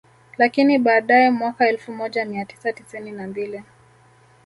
[0.37, 3.63] Lakini baadae mwaka elfu moja mia tisa tisini na mbili